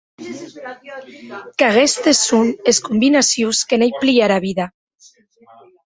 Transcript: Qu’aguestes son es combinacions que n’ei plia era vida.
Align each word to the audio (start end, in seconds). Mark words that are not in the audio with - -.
Qu’aguestes 1.57 2.19
son 2.29 2.47
es 2.71 2.77
combinacions 2.87 3.57
que 3.67 3.75
n’ei 3.79 3.93
plia 4.01 4.23
era 4.29 4.39
vida. 4.47 4.65